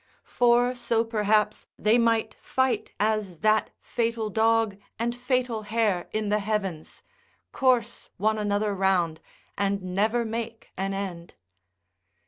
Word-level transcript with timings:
For 0.25 0.73
so 0.73 1.03
perhaps 1.03 1.67
they 1.77 1.99
might 1.99 2.33
fight 2.33 2.91
as 2.99 3.37
that 3.41 3.69
fatal 3.79 4.31
dog 4.31 4.77
and 4.97 5.15
fatal 5.15 5.61
hare 5.61 6.09
in 6.11 6.29
the 6.29 6.39
heavens, 6.39 7.03
course 7.51 8.09
one 8.17 8.39
another 8.39 8.73
round, 8.73 9.21
and 9.55 9.83
never 9.83 10.25
make 10.25 10.71
an 10.75 10.95
end. 10.95 11.35